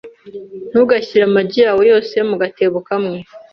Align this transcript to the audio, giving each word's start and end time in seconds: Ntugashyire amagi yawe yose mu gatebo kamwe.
Ntugashyire 0.71 1.23
amagi 1.27 1.59
yawe 1.65 1.83
yose 1.91 2.15
mu 2.29 2.35
gatebo 2.41 2.77
kamwe. 2.87 3.17